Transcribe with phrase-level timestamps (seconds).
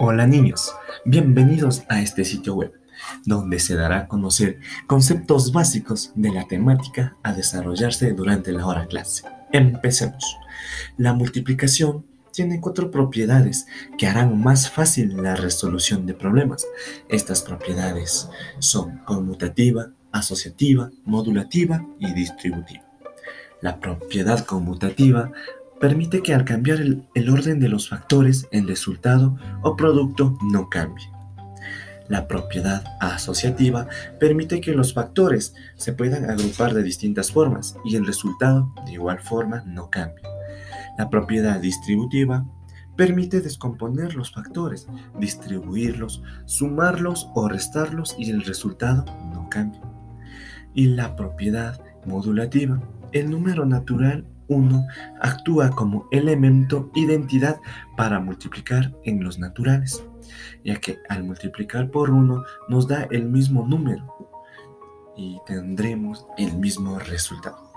[0.00, 0.72] Hola niños,
[1.04, 2.72] bienvenidos a este sitio web,
[3.24, 8.86] donde se dará a conocer conceptos básicos de la temática a desarrollarse durante la hora
[8.86, 9.24] clase.
[9.50, 10.36] Empecemos.
[10.98, 13.66] La multiplicación tiene cuatro propiedades
[13.98, 16.64] que harán más fácil la resolución de problemas.
[17.08, 18.28] Estas propiedades
[18.60, 22.84] son conmutativa, asociativa, modulativa y distributiva.
[23.60, 25.32] La propiedad conmutativa
[25.80, 31.10] permite que al cambiar el, orden de los factores, el resultado o producto no cambie.
[32.08, 33.86] La propiedad asociativa
[34.18, 39.20] permite que los factores se puedan agrupar de distintas formas y el resultado de igual
[39.20, 40.24] forma no cambie.
[40.96, 42.46] La propiedad distributiva
[42.96, 44.88] permite descomponer los factores,
[45.20, 49.80] distribuirlos, sumarlos o restarlos y el resultado no cambie.
[50.74, 52.80] Y la propiedad modulativa,
[53.12, 54.86] el número natural 1
[55.20, 57.60] actúa como elemento identidad
[57.96, 60.04] para multiplicar en los naturales,
[60.64, 64.14] ya que al multiplicar por 1 nos da el mismo número
[65.16, 67.68] y tendremos el mismo resultado.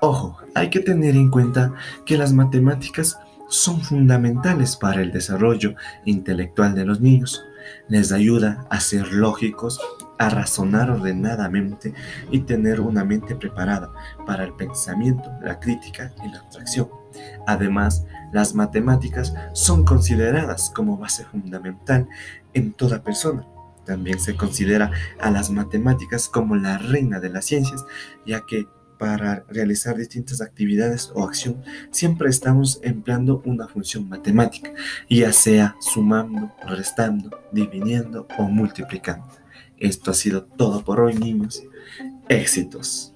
[0.00, 1.74] Ojo, hay que tener en cuenta
[2.06, 7.42] que las matemáticas son fundamentales para el desarrollo intelectual de los niños.
[7.88, 9.80] Les ayuda a ser lógicos,
[10.18, 11.94] a razonar ordenadamente
[12.30, 13.90] y tener una mente preparada
[14.26, 16.88] para el pensamiento, la crítica y la abstracción.
[17.46, 22.08] Además, las matemáticas son consideradas como base fundamental
[22.52, 23.46] en toda persona.
[23.84, 27.84] También se considera a las matemáticas como la reina de las ciencias,
[28.26, 28.66] ya que
[28.98, 34.72] para realizar distintas actividades o acción, siempre estamos empleando una función matemática,
[35.08, 39.28] ya sea sumando, restando, dividiendo o multiplicando.
[39.80, 41.62] Esto ha sido todo por hoy, niños.
[42.28, 43.14] Éxitos.